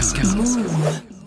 [0.00, 1.17] Move.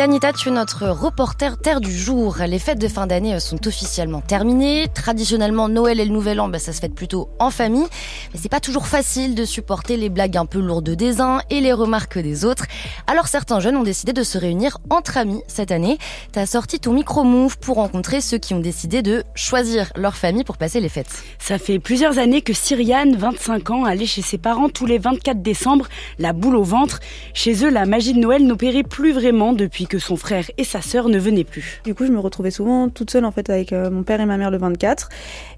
[0.00, 2.38] Tanita, tu es notre reporter Terre du jour.
[2.48, 4.86] Les fêtes de fin d'année sont officiellement terminées.
[4.94, 7.84] Traditionnellement, Noël et le Nouvel An, bah, ça se fête plutôt en famille.
[8.32, 11.60] Mais c'est pas toujours facile de supporter les blagues un peu lourdes des uns et
[11.60, 12.64] les remarques des autres.
[13.06, 15.98] Alors certains jeunes ont décidé de se réunir entre amis cette année.
[16.32, 20.56] T'as sorti ton micro-move pour rencontrer ceux qui ont décidé de choisir leur famille pour
[20.56, 21.12] passer les fêtes.
[21.38, 25.42] Ça fait plusieurs années que Cyriane, 25 ans, allait chez ses parents tous les 24
[25.42, 25.88] décembre,
[26.18, 27.00] la boule au ventre.
[27.34, 30.80] Chez eux, la magie de Noël n'opérait plus vraiment depuis que son frère et sa
[30.80, 31.82] sœur ne venaient plus.
[31.84, 34.26] Du coup, je me retrouvais souvent toute seule en fait avec euh, mon père et
[34.26, 35.08] ma mère le 24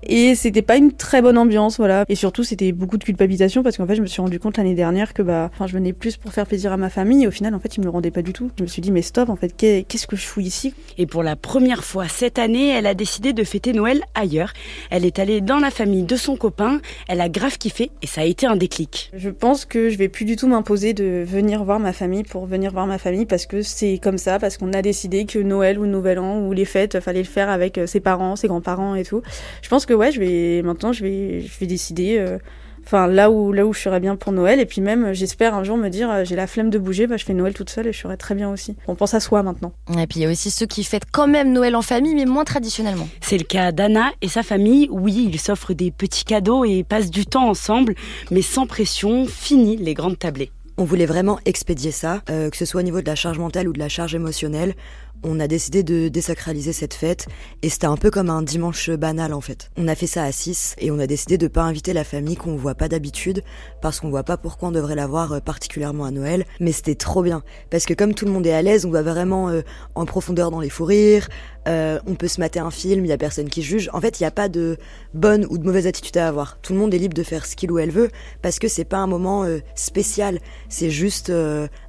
[0.05, 2.05] et c'était pas une très bonne ambiance, voilà.
[2.08, 4.74] Et surtout, c'était beaucoup de culpabilisation parce qu'en fait, je me suis rendu compte l'année
[4.74, 7.30] dernière que bah, enfin, je venais plus pour faire plaisir à ma famille et au
[7.30, 8.50] final, en fait, ils me le rendaient pas du tout.
[8.58, 10.74] Je me suis dit mais stop, en fait, qu'est-ce que je fous ici?
[10.96, 14.55] Et pour la première fois cette année, elle a décidé de fêter Noël ailleurs.
[14.91, 18.22] Elle est allée dans la famille de son copain, elle a grave kiffé et ça
[18.22, 19.10] a été un déclic.
[19.14, 22.46] Je pense que je vais plus du tout m'imposer de venir voir ma famille pour
[22.46, 25.78] venir voir ma famille parce que c'est comme ça, parce qu'on a décidé que Noël
[25.78, 28.94] ou Nouvel An ou les fêtes, fallait le faire avec euh, ses parents, ses grands-parents
[28.94, 29.22] et tout.
[29.62, 32.19] Je pense que ouais, je vais maintenant, je vais, je vais décider.
[32.19, 32.38] Euh,
[32.84, 34.60] enfin là où là où je serais bien pour Noël.
[34.60, 37.16] Et puis même j'espère un jour me dire euh, j'ai la flemme de bouger bah
[37.16, 38.77] je fais Noël toute seule et je serai très bien aussi.
[38.86, 39.72] On pense à soi maintenant.
[39.98, 42.26] Et puis il y a aussi ceux qui fêtent quand même Noël en famille mais
[42.26, 43.08] moins traditionnellement.
[43.20, 44.88] C'est le cas d'Anna et sa famille.
[44.91, 47.94] Oui ils s'offrent des petits cadeaux et passent du temps ensemble
[48.30, 49.26] mais sans pression.
[49.26, 50.50] Fini les grandes tablées
[50.83, 53.69] on voulait vraiment expédier ça, euh, que ce soit au niveau de la charge mentale
[53.69, 54.75] ou de la charge émotionnelle.
[55.24, 57.27] On a décidé de désacraliser cette fête
[57.62, 59.70] et c'était un peu comme un dimanche banal en fait.
[59.77, 62.34] On a fait ça à 6 et on a décidé de pas inviter la famille
[62.34, 63.44] qu'on voit pas d'habitude
[63.80, 66.44] parce qu'on voit pas pourquoi on devrait la voir euh, particulièrement à Noël.
[66.58, 69.02] Mais c'était trop bien parce que comme tout le monde est à l'aise, on va
[69.02, 69.62] vraiment euh,
[69.94, 71.28] en profondeur dans les fous rires,
[71.69, 73.91] euh, on peut se mater un film, il y a personne qui juge.
[73.92, 74.76] En fait, il n'y a pas de
[75.14, 76.58] bonne ou de mauvaise attitude à avoir.
[76.62, 78.10] Tout le monde est libre de faire ce qu'il ou elle veut
[78.42, 81.32] parce que c'est pas un moment spécial, c'est juste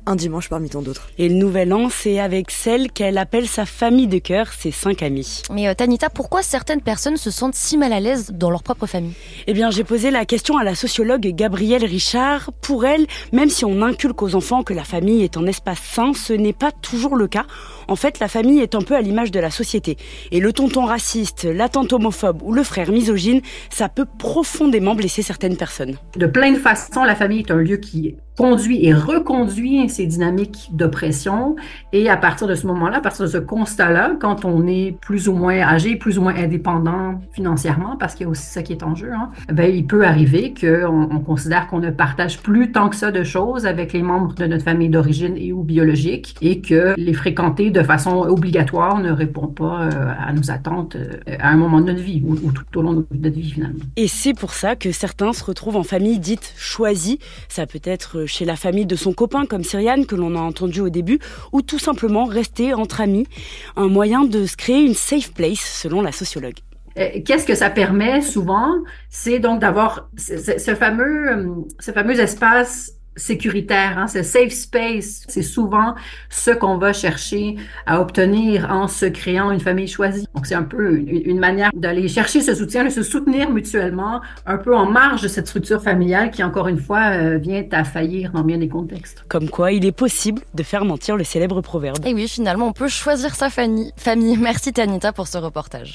[0.05, 1.09] un dimanche parmi tant d'autres.
[1.17, 5.01] Et le nouvel an, c'est avec celle qu'elle appelle sa famille de cœur, ses cinq
[5.03, 5.41] amis.
[5.51, 9.13] Mais Tanita, pourquoi certaines personnes se sentent si mal à l'aise dans leur propre famille?
[9.47, 12.51] Eh bien, j'ai posé la question à la sociologue Gabrielle Richard.
[12.61, 16.13] Pour elle, même si on inculque aux enfants que la famille est un espace sain,
[16.13, 17.45] ce n'est pas toujours le cas.
[17.87, 19.97] En fait, la famille est un peu à l'image de la société.
[20.31, 25.21] Et le tonton raciste, la tante homophobe ou le frère misogyne, ça peut profondément blesser
[25.21, 25.97] certaines personnes.
[26.15, 30.69] De plein de façons, la famille est un lieu qui conduit et reconduit ces dynamiques
[30.73, 31.55] d'oppression.
[31.91, 35.27] Et à partir de ce moment-là, à partir de ce constat-là, quand on est plus
[35.27, 38.73] ou moins âgé, plus ou moins indépendant financièrement, parce qu'il y a aussi ça qui
[38.73, 42.71] est en jeu, hein, ben, il peut arriver qu'on on considère qu'on ne partage plus
[42.71, 46.35] tant que ça de choses avec les membres de notre famille d'origine et ou biologique
[46.41, 51.17] et que les fréquenter de façon obligatoire ne répond pas euh, à nos attentes euh,
[51.39, 53.83] à un moment de notre vie ou, tout au long de notre vie finalement.
[53.95, 57.19] Et c'est pour ça que certains se retrouvent en famille dite choisie.
[57.49, 59.63] Ça peut être chez la famille de son copain comme
[60.07, 61.19] Que l'on a entendu au début,
[61.51, 63.27] ou tout simplement rester entre amis,
[63.75, 66.55] un moyen de se créer une safe place selon la sociologue.
[66.97, 68.71] Euh, qu'est-ce que ça permet souvent?
[69.09, 75.95] C'est donc d'avoir ce fameux, ce fameux espace sécuritaire, hein, ce safe space, c'est souvent
[76.29, 80.27] ce qu'on va chercher à obtenir en se créant une famille choisie.
[80.35, 84.57] Donc c'est un peu une, manière d'aller chercher ce soutien, de se soutenir mutuellement, un
[84.57, 88.31] peu en marge de cette structure familiale qui encore une fois euh, vient à faillir
[88.31, 89.23] dans bien des contextes.
[89.27, 91.97] Comme quoi, il est possible de faire mentir le célèbre proverbe.
[92.05, 93.91] Et oui, finalement, on peut choisir sa famille.
[93.97, 94.37] Famille.
[94.37, 95.91] Merci Tanita pour ce reportage.